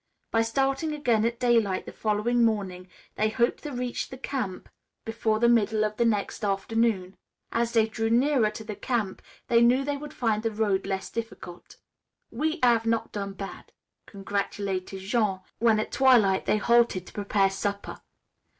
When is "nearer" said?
8.09-8.49